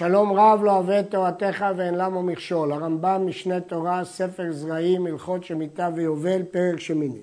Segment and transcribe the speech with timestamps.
[0.00, 2.72] שלום רב לא אוהב תורתך ואין למה מכשול.
[2.72, 7.20] הרמב"ם משנה תורה, ספר זרעים, הלכות שמיטה ויובל, פרק שמיני.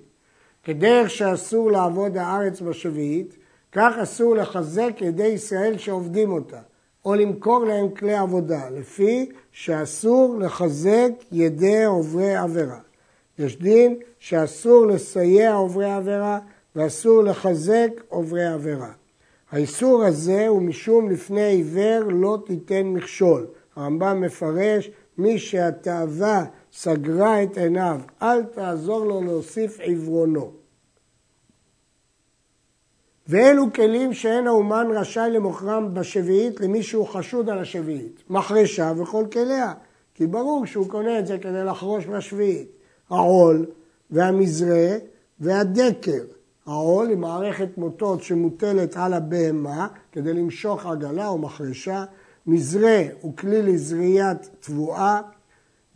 [0.63, 3.37] כדרך שאסור לעבוד הארץ בשביעית,
[3.71, 6.59] כך אסור לחזק ידי ישראל שעובדים אותה,
[7.05, 12.79] או למכור להם כלי עבודה, לפי שאסור לחזק ידי עוברי עבירה.
[13.39, 16.39] יש דין שאסור לסייע עוברי עבירה
[16.75, 18.91] ואסור לחזק עוברי עבירה.
[19.51, 23.47] האיסור הזה הוא משום לפני עיוור לא תיתן מכשול.
[23.75, 30.51] הרמב"ם מפרש, מי שהתאווה סגרה את עיניו, אל תעזור לו להוסיף עיוורונו.
[33.27, 38.23] ואלו כלים שאין האומן רשאי למוכרם בשביעית למי שהוא חשוד על השביעית.
[38.29, 39.73] מחרשה וכל כליה,
[40.15, 42.71] כי ברור שהוא קונה את זה כדי לחרוש בשביעית.
[43.09, 43.65] העול
[44.11, 44.97] והמזרה
[45.39, 46.36] והדקר.
[46.67, 52.05] העול היא מערכת מוטות שמוטלת על הבהמה כדי למשוך עגלה או מחרשה.
[52.47, 55.21] מזרה הוא כלי לזריית תבואה.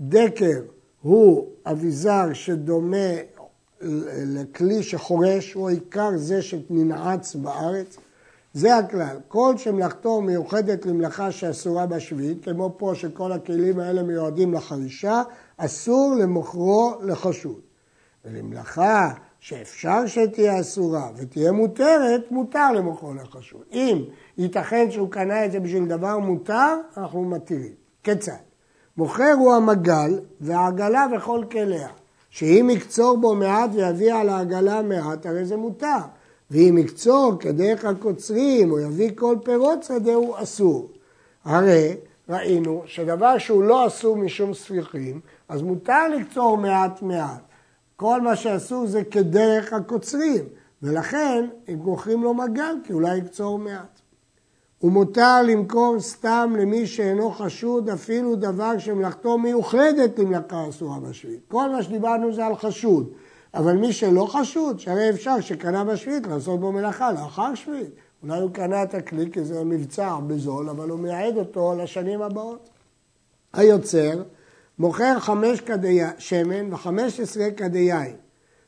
[0.01, 0.61] דקר
[1.01, 3.11] הוא אביזר שדומה
[4.25, 7.97] לכלי שחורש, הוא עיקר זה שננעץ בארץ.
[8.53, 9.17] זה הכלל.
[9.27, 15.21] כל שמלאכתו מיוחדת למלאכה שאסורה בשביעית, כמו פה שכל הכלים האלה מיועדים לחרישה,
[15.57, 17.59] אסור למוכרו לחשוד.
[18.25, 23.61] ולמלאכה שאפשר שתהיה אסורה ותהיה מותרת, מותר למוכרו לחשוד.
[23.71, 24.03] אם
[24.37, 27.73] ייתכן שהוא קנה את זה בשביל דבר מותר, אנחנו מתירים.
[28.03, 28.31] כיצד?
[28.97, 31.87] מוכר הוא המגל והעגלה וכל כליה.
[32.29, 35.99] שאם יקצור בו מעט ויביא על העגלה מעט, הרי זה מותר.
[36.51, 40.89] ואם יקצור כדרך הקוצרים או יביא כל פירות שדה, הוא אסור.
[41.45, 41.95] הרי
[42.29, 45.19] ראינו שדבר שהוא לא אסור משום ספיחים,
[45.49, 47.50] אז מותר לקצור מעט מעט.
[48.01, 50.43] כל מה שאסור זה כדרך הקוצרים,
[50.83, 54.01] ולכן הם מוכרים לו מגל, כי אולי יקצור מעט.
[54.83, 61.39] ומותר למכור סתם למי שאינו חשוד אפילו דבר שמלאכתו מיוחדת למלאכה אסורה בשביעית.
[61.47, 63.09] כל מה שדיברנו זה על חשוד,
[63.53, 67.91] אבל מי שלא חשוד, שהרי אפשר שקנה בשביעית לעשות בו מלאכה לאחר שביעית.
[68.23, 72.69] אולי הוא קנה את הכלי כי זה מבצע בזול, אבל הוא מייעד אותו לשנים הבאות.
[73.53, 74.23] היוצר
[74.79, 78.15] מוכר חמש כדי שמן וחמש עשרה כדי יין.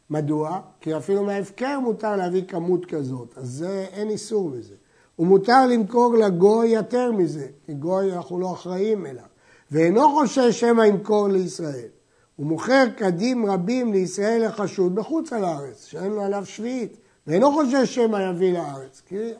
[0.09, 0.59] מדוע?
[0.81, 4.75] כי אפילו מההפקר מותר להביא כמות כזאת, אז זה, אין איסור בזה.
[5.19, 9.23] ומותר למכור לגוי יותר מזה, כי גוי אנחנו לא אחראים אליו,
[9.71, 11.87] ואינו חושש שמא ימכור לישראל.
[12.35, 16.97] הוא מוכר קדים רבים לישראל לחשוד בחוץ על הארץ, שאין לו עליו שביעית,
[17.27, 19.31] ואינו חושש שמא יביא לארץ, כי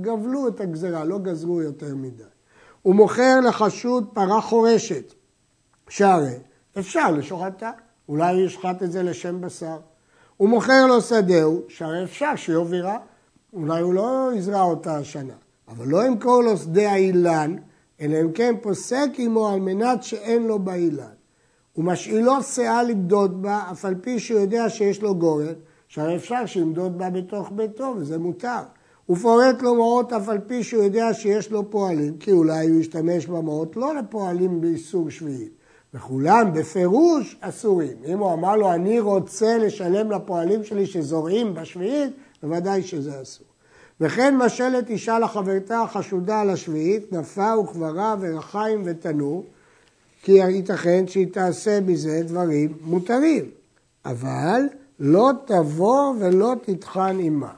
[0.00, 2.22] גבלו את הגזרה, לא גזרו יותר מדי.
[2.82, 5.14] הוא מוכר לחשוד פרה חורשת,
[5.94, 6.34] שהרי
[6.78, 7.70] אפשר לשוחטה,
[8.08, 9.76] אולי ישחט את זה לשם בשר.
[10.36, 12.98] הוא מוכר לו שדהו, שהרי אפשר שיובירה,
[13.52, 15.34] אולי הוא לא יזרע אותה השנה,
[15.68, 17.56] אבל לא ימכור לו שדה האילן,
[18.00, 21.14] אלא אם כן פוסק עמו על מנת שאין לו באילן.
[21.76, 25.54] ומשאילו שאה למדוד בה, אף על פי שהוא יודע שיש לו גורן,
[25.88, 28.62] שהרי אפשר שימדוד בה בתוך ביתו, וזה מותר.
[29.06, 32.80] הוא פורט לו מעות אף על פי שהוא יודע שיש לו פועלים, כי אולי הוא
[32.80, 35.61] ישתמש במעות לא לפועלים באיסור שביעית.
[35.94, 37.96] וכולם בפירוש אסורים.
[38.06, 43.46] אם הוא אמר לו, אני רוצה לשלם לפועלים שלי שזורעים בשביעית, בוודאי שזה אסור.
[44.00, 49.44] וכן משלת אישה לחברתה החשודה על השביעית, נפה וקברה ורחיים ותנור,
[50.22, 53.50] כי ייתכן שהיא תעשה מזה דברים מותרים.
[54.04, 54.62] אבל
[55.00, 57.52] לא תבוא ולא תטחן עמה.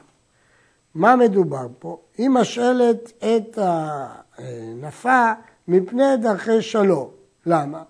[0.95, 1.99] מה מדובר פה?
[2.19, 3.59] היא משאלת את
[4.39, 5.33] הנפה
[5.69, 7.09] מפני דרכי שלום.
[7.47, 7.83] למה?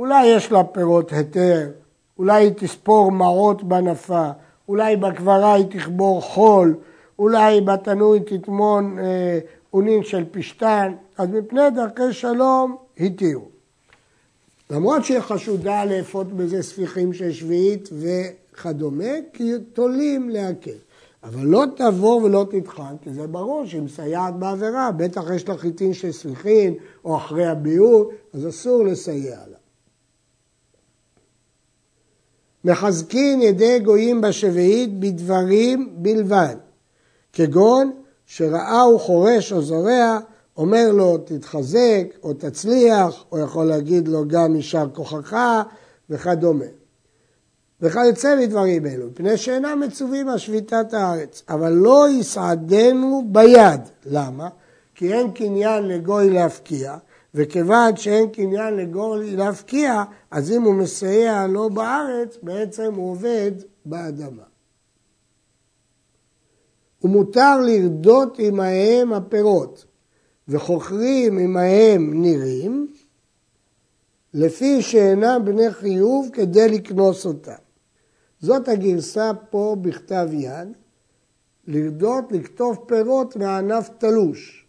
[0.00, 1.70] אולי יש לה פירות היתר,
[2.18, 4.30] אולי היא תספור מעות בנפה,
[4.68, 6.76] אולי בקברה היא תכבור חול,
[7.18, 9.38] אולי בתנור היא תטמון אה,
[9.74, 13.48] אונין של פשתן, אז מפני דרכי שלום התירו.
[14.70, 20.78] למרות שהיא חשודה לאפות בזה ספיחים של שביעית וכדומה, כי תולים להקל.
[21.22, 25.94] אבל לא תבוא ולא תטחן, כי זה ברור שהיא מסייעת בעבירה, בטח יש לה חיטין
[25.94, 26.74] של ספיחין
[27.04, 29.60] או אחרי הביאור, אז אסור לסייע לה.
[32.64, 36.56] מחזקין ידי גויים בשביעית בדברים בלבד,
[37.32, 37.92] כגון
[38.26, 40.18] שראה הוא חורש או זורע,
[40.56, 45.36] אומר לו תתחזק או תצליח, או יכול להגיד לו גם יישר כוחך
[46.10, 46.64] וכדומה.
[47.80, 53.80] וכיוצא מדברים אלו, מפני שאינם מצווים על שביתת הארץ, אבל לא יסעדנו ביד.
[54.06, 54.48] למה?
[54.94, 56.96] כי אין קניין לגוי להפקיע,
[57.34, 63.52] וכיוון שאין קניין לגוי להפקיע, אז אם הוא מסייע לו בארץ, בעצם הוא עובד
[63.84, 64.42] באדמה.
[67.04, 69.84] ומותר לרדות עמהם הפירות,
[70.48, 72.92] וחוכרים עמהם נירים,
[74.34, 77.52] לפי שאינם בני חיוב כדי לקנוס אותם.
[78.40, 80.68] זאת הגרסה פה בכתב יד,
[81.66, 84.66] לרדות לכתוב פירות מענף תלוש,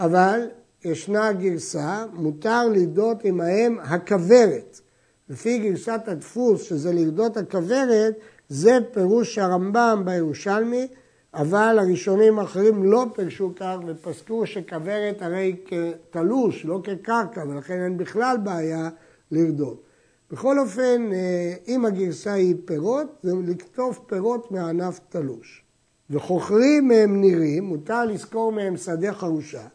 [0.00, 0.48] אבל
[0.84, 4.80] ישנה גרסה, מותר לרדות עמהם הכוורת.
[5.28, 8.14] לפי גרסת הדפוס, שזה לרדות הכוורת,
[8.48, 10.88] זה פירוש הרמב"ם בירושלמי,
[11.34, 18.36] אבל הראשונים האחרים לא פירשו כך ופסקו שכוורת הרי כתלוש, לא כקרקע, ולכן אין בכלל
[18.44, 18.88] בעיה
[19.30, 19.82] לרדות.
[20.30, 25.64] בכל אופן, אה, אם הגרסה היא פירות, זה לכתוב פירות מענף תלוש.
[26.10, 29.66] וחוכרים מהם נירים, מותר לזכור מהם שדה חרושה,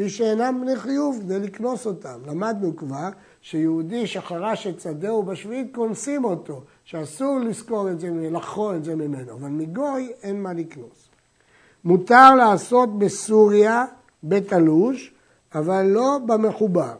[0.00, 2.18] כפי שאינם בני חיוב כדי לקנוס אותם.
[2.26, 3.08] למדנו כבר
[3.40, 9.32] שיהודי שחרש את שדהו בשביעית, קונסים אותו, שאסור לזכור את זה, לחכור את זה ממנו,
[9.32, 11.08] אבל מגוי אין מה לקנוס.
[11.84, 13.84] מותר לעשות בסוריה
[14.24, 15.14] בתלוש,
[15.54, 16.94] אבל לא במחובר.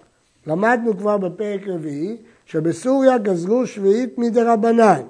[0.46, 2.16] למדנו כבר בפרק רביעי
[2.46, 5.02] שבסוריה גזרו שביעית מדרבנן,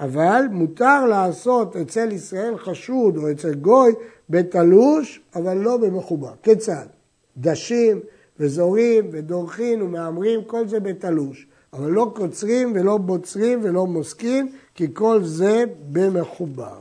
[0.00, 3.92] אבל מותר לעשות אצל ישראל חשוד או אצל גוי
[4.30, 6.32] בתלוש, אבל לא במחובר.
[6.42, 6.86] כיצד?
[7.38, 8.00] דשים
[8.40, 11.46] וזורים ודורכים ומהמרים, כל זה בתלוש.
[11.72, 16.78] אבל לא קוצרים ולא בוצרים ולא מוסקים, כי כל זה במחובר.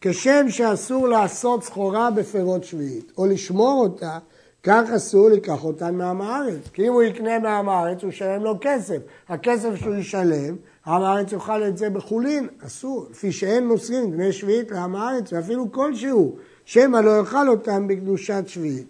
[0.00, 4.18] כשם שאסור לעשות סחורה בפירות שביעית, או לשמור אותה,
[4.62, 6.68] כך אסור לקח אותן מעם הארץ.
[6.72, 8.98] כי אם הוא יקנה מעם הארץ, הוא ישלם לו כסף.
[9.28, 10.56] הכסף שהוא ישלם,
[10.86, 13.06] עם הארץ יאכל את זה בחולין, אסור.
[13.10, 16.36] לפי שאין מוסרים בני שביעית לעם הארץ, ואפילו כלשהו,
[16.70, 18.86] שמא לא יאכל אותם בקדושת שביעית.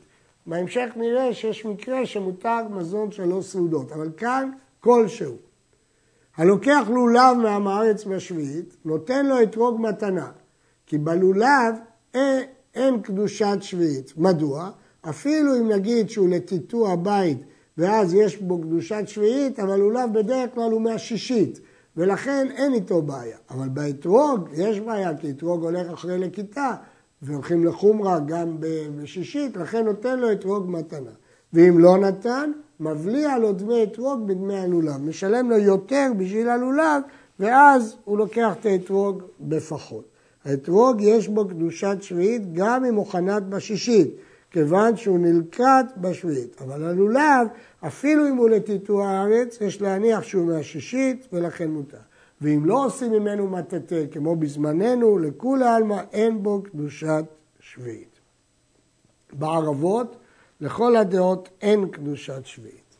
[0.46, 4.50] בהמשך נראה שיש מקרה שמותר מזון שלוש סעודות, אבל כאן
[4.80, 5.36] כלשהו.
[6.36, 10.30] הלוקח לולב מעם הארץ בשביעית, נותן לו אתרוג מתנה,
[10.86, 11.74] כי בלולב
[12.14, 12.42] אין,
[12.74, 14.12] אין קדושת שביעית.
[14.16, 14.70] מדוע?
[15.00, 17.38] אפילו אם נגיד שהוא לטיטוע בית
[17.78, 21.60] ואז יש בו קדושת שביעית, אבל לולב בדרך כלל הוא מהשישית,
[21.96, 23.38] ולכן אין איתו בעיה.
[23.50, 26.74] אבל באתרוג יש בעיה, כי אתרוג הולך אחרי לכיתה,
[27.22, 28.56] והולכים לחומרה גם
[28.96, 31.10] בשישית, לכן נותן לו אתרוג מתנה.
[31.52, 34.96] ואם לא נתן, מבליע לו דמי אתרוג בדמי הלולב.
[35.08, 37.02] משלם לו יותר בשביל הלולב,
[37.40, 40.04] ואז הוא לוקח את האתרוג בפחות.
[40.44, 44.16] האתרוג יש בו קדושת שביעית גם אם הוא חנת בשישית,
[44.50, 46.62] כיוון שהוא נלקט בשביעית.
[46.62, 47.46] אבל הלולב,
[47.86, 52.09] אפילו אם הוא לטיטוע הארץ, יש להניח שהוא מהשישית ולכן מותר.
[52.40, 57.24] ואם לא עושים ממנו מטאטא, כמו בזמננו, לכולי עלמא אין בו קדושת
[57.60, 58.20] שביעית.
[59.32, 60.16] בערבות,
[60.60, 62.96] לכל הדעות אין קדושת שביעית.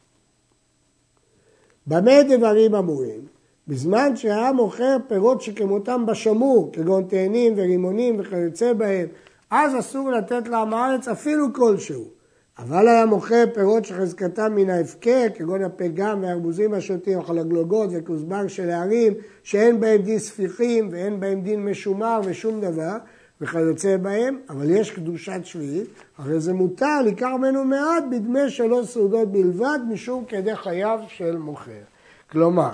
[1.87, 3.27] במה דברים אמורים?
[3.69, 9.09] בזמן שהיה מוכר פירות שכמותם בשמור, כגון תאנים ורימונים וכיוצא בהם,
[9.51, 12.20] אז אסור לתת לעם הארץ אפילו כלשהו.
[12.59, 19.13] אבל היה מוכר פירות שחזקתם מן ההפקר, כגון הפגם והארבוזים השוטים, החלגלוגות וכוסבר של הערים,
[19.43, 22.97] שאין בהם דין ספיחים ואין בהם דין משומר ושום דבר,
[23.41, 25.89] וכיוצא בהם, אבל יש קדושת שביעית,
[26.19, 31.83] הרי זה מותר, לקח ממנו מעט בדמי שלוש סעודות בלבד, משום כדי חייו של מוכר.
[32.31, 32.71] כלומר,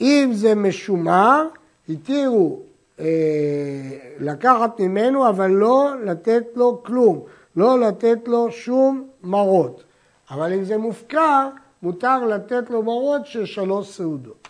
[0.00, 1.46] אם זה משומר,
[1.88, 2.60] התירו
[3.00, 3.06] אה,
[4.20, 7.20] לקחת ממנו, אבל לא לתת לו כלום,
[7.56, 9.82] לא לתת לו שום מרות.
[10.30, 11.48] אבל אם זה מופקר,
[11.82, 14.48] מותר לתת לו מרות של שלוש סעודות.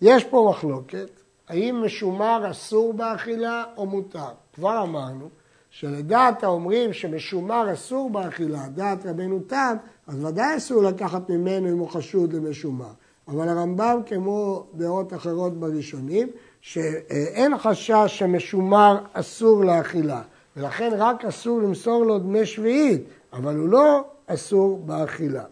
[0.00, 1.08] יש פה מחלוקת,
[1.48, 4.28] האם משומר אסור באכילה או מותר.
[4.54, 5.28] כבר אמרנו
[5.70, 9.76] שלדעת האומרים שמשומר אסור באכילה, דעת רבנו תם,
[10.06, 12.90] אז ודאי אסור לקחת ממנו אם הוא חשוד למשומר.
[13.28, 16.28] אבל הרמב"ם, כמו דעות אחרות בראשונים,
[16.60, 20.22] שאין חשש שמשומר אסור לאכילה,
[20.56, 23.02] ולכן רק אסור למסור לו דמי שביעית,
[23.32, 25.44] אבל הוא לא אסור באכילה.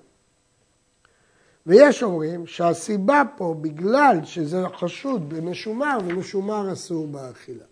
[1.66, 7.64] ויש אומרים שהסיבה פה, בגלל שזה חשוד במשומר, ומשומר אסור באכילה.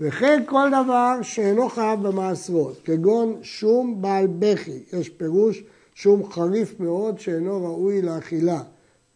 [0.00, 5.62] וכן כל דבר שאינו חייב במעשרות, כגון שום בעל בכי, יש פירוש
[5.94, 8.62] שום חריף מאוד שאינו ראוי לאכילה,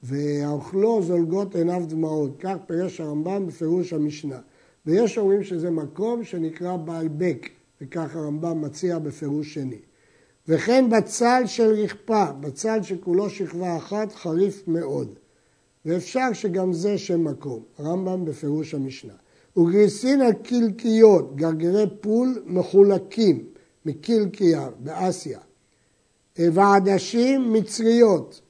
[0.03, 4.39] והאוכלו זולגות עיניו דמעות, כך פירש הרמב"ם בפירוש המשנה.
[4.87, 7.49] ויש אומרים שזה מקום שנקרא בעל בק,
[7.81, 9.81] וכך הרמב"ם מציע בפירוש שני.
[10.49, 15.19] וכן בצל של רכפה, בצל שכולו שכבה אחת, חריף מאוד.
[15.85, 19.15] ואפשר שגם זה שם מקום, הרמב"ם בפירוש המשנה.
[19.57, 23.45] וגריסין על קלקיות, גרגרי פול מחולקים
[23.87, 25.39] מקלקיה באסיה.
[26.39, 28.41] ועדשים מצריות,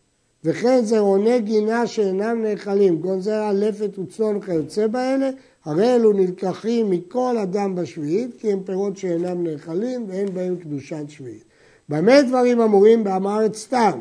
[0.44, 5.30] וכן זרעוני גינה שאינם נאכלים, כגון זרע לפת וצאן וכיוצא באלה,
[5.68, 11.44] הרי אלו נלקחים מכל אדם בשביעית, כי הם פירות שאינם נאכלים ואין בהם קדושת שביעית.
[11.88, 14.00] במה דברים אמורים בעם הארץ סתם?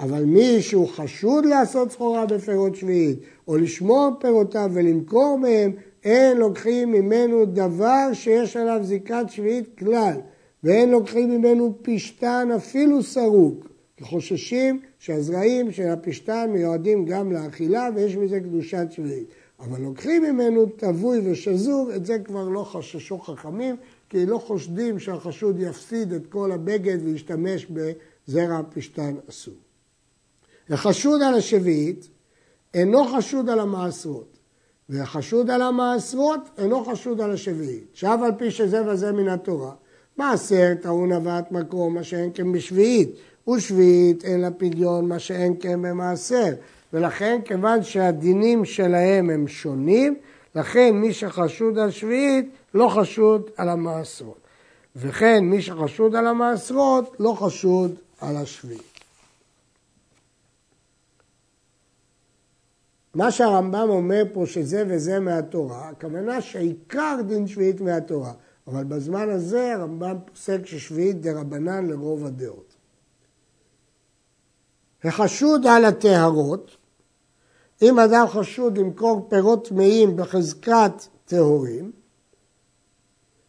[0.00, 5.72] אבל מי שהוא חשוד לעשות סחורה בפירות שביעית, או לשמור פירותיו ולמכור מהם,
[6.04, 10.14] אין לוקחים ממנו דבר שיש עליו זיקת שביעית כלל,
[10.64, 18.16] ואין לוקחים ממנו פשתן אפילו סרוק, כי חוששים שהזרעים של הפשתן מיועדים גם לאכילה ויש
[18.16, 19.26] בזה קדושת שביעית.
[19.62, 23.76] אבל לוקחים ממנו תבוי ושזור, את זה כבר לא חששו חכמים,
[24.08, 29.54] כי לא חושדים שהחשוד יפסיד את כל הבגד וישתמש בזרע הפשתן אסור.
[30.70, 32.08] החשוד על השביעית
[32.74, 34.38] אינו חשוד על המעשרות,
[34.88, 37.86] והחשוד על המעשרות אינו חשוד על השביעית.
[37.94, 39.72] שב על פי שזה וזה מן התורה.
[40.16, 43.10] מעשר טעון הבאת מקום, מה שאין כן בשביעית,
[43.48, 46.52] ושביעית אין לה פדיון, מה שאין כן במעשר.
[46.92, 50.18] ולכן, כיוון שהדינים שלהם הם שונים,
[50.54, 54.40] לכן מי שחשוד על שביעית לא חשוד על המעשרות.
[54.96, 58.92] וכן מי שחשוד על המעשרות לא חשוד על השביעית.
[63.14, 68.32] מה שהרמב"ם אומר פה שזה וזה מהתורה, הכוונה שעיקר דין שביעית מהתורה,
[68.66, 72.74] אבל בזמן הזה הרמב"ם פוסק ששביעית דה רבנן לרוב הדעות.
[75.04, 76.76] החשוד על הטהרות,
[77.82, 80.92] אם אדם חשוד למכור פירות טמאים בחזקת
[81.24, 81.92] טהורים,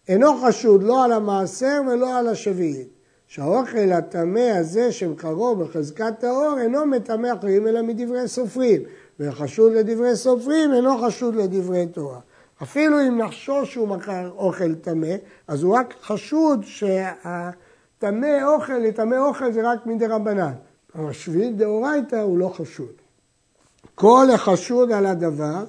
[0.07, 2.93] אינו חשוד לא על המעשר ולא על השביעית.
[3.27, 8.81] שהאוכל הטמא הזה שמקרו בחזקת טהור אינו מטמא אחרים אלא מדברי סופרים.
[9.19, 12.19] וחשוד לדברי סופרים אינו חשוד לדברי תורה.
[12.63, 15.15] אפילו אם נחשוש שהוא מכר אוכל טמא,
[15.47, 20.53] אז הוא רק חשוד שהטמא אוכל, לטמא אוכל זה רק מדי רבנן.
[20.95, 23.02] אבל שביעית דאורייתא הוא לא חשוד.
[23.95, 25.63] כל החשוד על הדבר,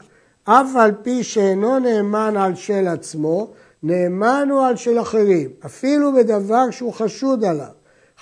[0.44, 3.50] אף על פי שאינו נאמן על של עצמו,
[3.82, 7.66] נאמן הוא על של אחרים, אפילו בדבר שהוא חשוד עליו.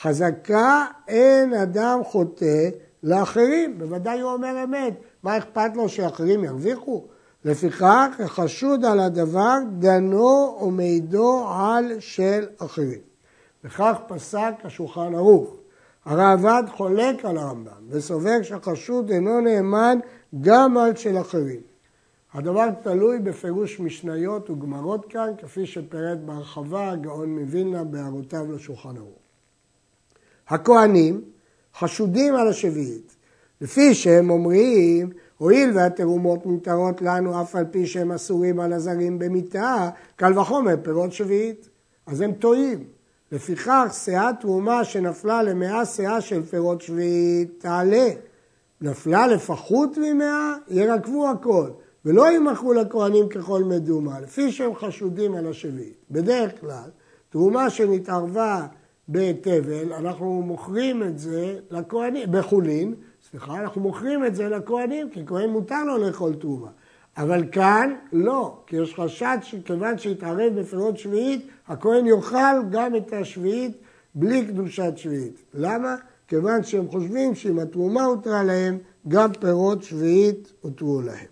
[0.03, 2.69] חזקה אין אדם חוטא
[3.03, 4.95] לאחרים, בוודאי הוא אומר אמת.
[5.23, 7.05] מה אכפת לו שאחרים ירוויחו?
[7.45, 12.99] לפיכך, החשוד על הדבר, דנו ומעידו על של אחרים.
[13.65, 15.62] וכך פסק השולחן ערוך.
[16.05, 19.99] הראב"ד חולק על הרמב"ם וסובר שהחשוד אינו נאמן
[20.41, 21.61] גם על של אחרים.
[22.33, 29.19] הדבר תלוי בפירוש משניות וגמרות כאן, כפי שפירט בהרחבה הגאון מווילנה בהערותיו לשולחן ערוך.
[30.49, 31.21] הכהנים
[31.79, 33.17] חשודים על השביעית,
[33.61, 39.91] לפי שהם אומרים, הואיל והתרומות מותרות לנו אף על פי שהם אסורים על הזרים במיתה,
[40.17, 41.69] קל וחומר פירות שביעית.
[42.07, 42.85] אז הם טועים.
[43.33, 48.09] לפיכך, שאה תרומה שנפלה למאה שאה של פירות שביעית תעלה.
[48.81, 51.71] נפלה לפחות ממאה, ירקבו הכל.
[52.05, 55.97] ולא יימכרו לכהנים ככל מדומה, לפי שהם חשודים על השביעית.
[56.11, 56.91] בדרך כלל,
[57.31, 58.67] תרומה שנתערבה
[59.09, 62.95] בתבל, אנחנו מוכרים את זה לכהנים, בחולין,
[63.31, 66.71] סליחה, אנחנו מוכרים את זה לכהנים, כי כהן מותר לו לאכול תרומה.
[67.17, 73.77] אבל כאן לא, כי יש חשד שכיוון שהתערב בפירות שביעית, הכהן יאכל גם את השביעית
[74.15, 75.43] בלי קדושת שביעית.
[75.55, 75.97] למה?
[76.29, 78.79] כיוון שהם חושבים שאם התרומה הותרה להם,
[79.09, 81.27] גם פירות שביעית הותרו להם.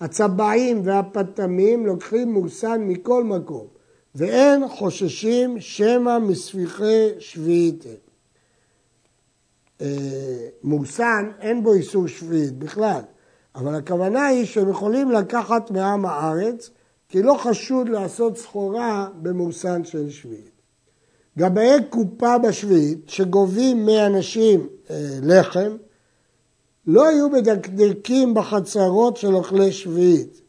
[0.00, 3.66] הצבעים והפתמים לוקחים מורסן מכל מקום,
[4.14, 7.84] ואין חוששים שמא מספיחי שביעית.
[9.80, 13.00] אה, מורסן, אין בו איסור שביעית בכלל,
[13.54, 16.70] אבל הכוונה היא שהם יכולים לקחת מעם הארץ,
[17.08, 20.50] כי לא חשוד לעשות סחורה במורסן של שביעית.
[21.38, 25.76] גבאי קופה בשביעית, שגובים מאנשים אה, לחם,
[26.86, 30.40] לא יהיו מדקדקים בחצרות של אוכלי שביעית.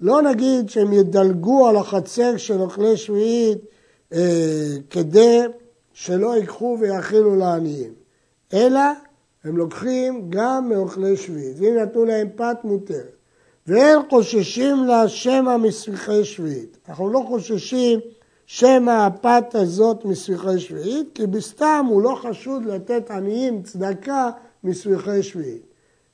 [0.00, 3.58] לא נגיד שהם ידלגו על החצר של אוכלי שביעית
[4.12, 5.40] אה, כדי
[5.92, 7.92] שלא ייקחו ויאכילו לעניים.
[8.52, 8.80] אלא
[9.48, 13.16] הם לוקחים גם מאוכלי שביעית, ואם נתנו להם פת מותרת.
[13.66, 16.78] והם חוששים לה שמא מסריחי שביעית.
[16.88, 18.00] אנחנו לא חוששים
[18.46, 24.30] שמא הפת הזאת מסריחי שביעית, כי בסתם הוא לא חשוד לתת עניים צדקה
[24.64, 25.62] מסריחי שביעית.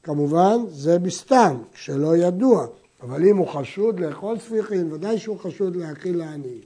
[0.03, 2.67] כמובן, זה בסתם, כשלא ידוע,
[3.03, 6.61] אבל אם הוא חשוד לאכול ספיחים, ודאי שהוא חשוד להאכיל לעניים.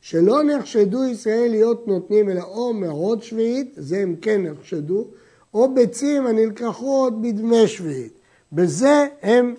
[0.00, 5.06] שלא נחשדו ישראל להיות נותנים אלא או מרות שביעית, זה הם כן נחשדו,
[5.54, 8.12] או ביצים הנלקחות בדמי שביעית.
[8.52, 9.54] בזה הם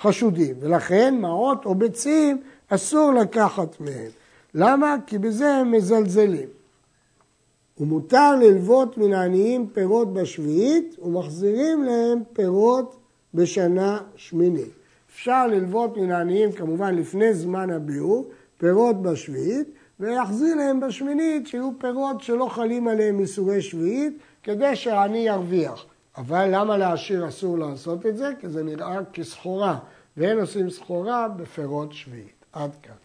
[0.00, 4.10] חשודים, ולכן מעות או ביצים אסור לקחת מהם.
[4.54, 4.96] למה?
[5.06, 6.48] כי בזה הם מזלזלים.
[7.80, 12.96] ומותר ללוות מן העניים פירות בשביעית, ומחזירים להם פירות
[13.34, 14.70] בשנה שמינית.
[15.10, 19.68] אפשר ללוות מן העניים כמובן לפני זמן הביאור, פירות בשביעית,
[20.00, 25.84] ויחזיר להם בשמינית שיהיו פירות שלא חלים עליהם מסוגי שביעית, כדי שהעני ירוויח.
[26.16, 28.32] אבל למה לעשיר אסור לעשות את זה?
[28.40, 29.78] כי זה נראה כסחורה,
[30.16, 32.44] ואין עושים סחורה בפירות שביעית.
[32.52, 33.03] עד כאן.